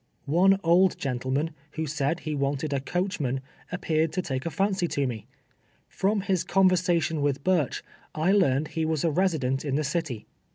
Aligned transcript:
One 0.25 0.59
old 0.63 0.97
gentleman, 0.97 1.51
who 1.73 1.85
said 1.85 2.21
he 2.21 2.33
wanted 2.33 2.73
a 2.73 2.79
coach 2.79 3.19
man, 3.19 3.39
appeared 3.71 4.11
to 4.13 4.23
take 4.23 4.47
a 4.47 4.49
fancy 4.49 4.87
to 4.87 5.05
me. 5.05 5.27
From 5.89 6.21
his 6.21 6.43
con 6.43 6.67
versation 6.67 7.21
with 7.21 7.43
Burch, 7.43 7.83
I 8.15 8.31
learned 8.31 8.69
he 8.69 8.83
was 8.83 9.03
a 9.03 9.11
resident 9.11 9.63
in 9.63 9.75
the 9.75 9.83
city. 9.83 10.25